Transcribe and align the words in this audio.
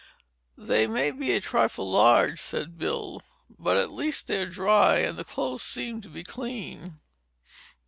"They 0.57 0.87
may 0.87 1.11
be 1.11 1.31
a 1.33 1.39
trifle 1.39 1.91
large," 1.91 2.39
said 2.41 2.79
Bill. 2.79 3.21
"But 3.59 3.77
at 3.77 3.91
least 3.91 4.25
they're 4.25 4.47
dry 4.49 4.95
and 4.97 5.15
the 5.15 5.23
clothes 5.23 5.61
seem 5.61 6.01
to 6.01 6.09
be 6.09 6.23
clean." 6.23 6.99